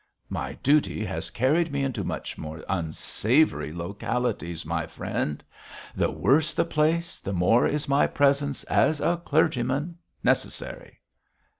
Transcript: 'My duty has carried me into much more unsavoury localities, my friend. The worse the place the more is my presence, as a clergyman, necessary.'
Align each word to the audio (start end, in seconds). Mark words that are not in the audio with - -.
'My 0.29 0.53
duty 0.63 1.05
has 1.05 1.29
carried 1.29 1.71
me 1.71 1.83
into 1.83 2.03
much 2.03 2.35
more 2.35 2.65
unsavoury 2.67 3.71
localities, 3.71 4.65
my 4.65 4.87
friend. 4.87 5.43
The 5.95 6.09
worse 6.09 6.55
the 6.55 6.65
place 6.65 7.19
the 7.19 7.33
more 7.33 7.67
is 7.67 7.87
my 7.87 8.07
presence, 8.07 8.63
as 8.63 8.99
a 8.99 9.17
clergyman, 9.23 9.99
necessary.' 10.23 10.97